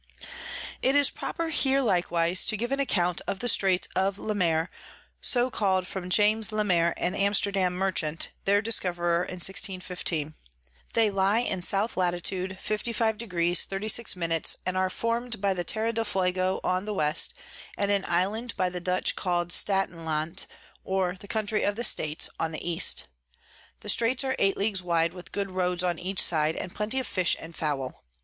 _]It 0.81 0.95
is 0.95 1.11
proper 1.11 1.49
here 1.49 1.79
likewise 1.79 2.43
to 2.45 2.57
give 2.57 2.71
an 2.71 2.79
Account 2.79 3.21
of 3.27 3.37
the 3.37 3.47
Straits 3.47 3.87
of 3.95 4.17
Le 4.17 4.33
Maire, 4.33 4.71
so 5.21 5.51
call'd 5.51 5.85
from 5.85 6.09
James 6.09 6.51
Le 6.51 6.63
Maire 6.63 6.95
an 6.97 7.13
Amsterdam 7.13 7.75
Merchant, 7.75 8.29
their 8.45 8.63
Discoverer 8.63 9.17
in 9.23 9.35
1615. 9.35 10.33
They 10.93 11.11
lie 11.11 11.41
in 11.41 11.59
S. 11.59 11.95
Lat. 11.95 12.15
55. 12.25 13.15
36. 13.19 14.15
and 14.65 14.75
are 14.75 14.89
form'd 14.89 15.39
by 15.39 15.53
the 15.53 15.63
Terra 15.63 15.93
del 15.93 16.05
Fuego 16.05 16.59
on 16.63 16.85
the 16.85 16.95
West, 16.95 17.35
and 17.77 17.91
an 17.91 18.03
Island 18.07 18.55
by 18.57 18.69
the 18.69 18.81
Dutch 18.81 19.15
call'd 19.15 19.53
Staten 19.53 20.03
landt, 20.03 20.47
or 20.83 21.13
the 21.13 21.27
Country 21.27 21.61
of 21.61 21.75
the 21.75 21.83
States, 21.83 22.27
on 22.39 22.51
the 22.51 22.67
E. 22.71 22.81
The 23.81 23.89
Straits 23.89 24.23
are 24.23 24.35
8 24.39 24.57
Leagues 24.57 24.81
wide, 24.81 25.13
with 25.13 25.31
good 25.31 25.51
Roads 25.51 25.83
on 25.83 25.99
each 25.99 26.23
side, 26.23 26.55
and 26.55 26.73
plenty 26.73 26.99
of 26.99 27.05
Fish 27.05 27.37
and 27.39 27.55
Fowl. 27.55 28.03